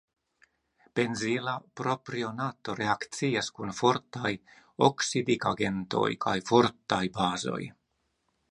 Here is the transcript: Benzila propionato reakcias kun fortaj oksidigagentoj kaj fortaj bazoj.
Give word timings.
Benzila 0.99 1.51
propionato 1.81 2.75
reakcias 2.79 3.49
kun 3.59 3.75
fortaj 3.81 4.31
oksidigagentoj 4.89 6.09
kaj 6.27 6.37
fortaj 6.51 7.03
bazoj. 7.21 7.63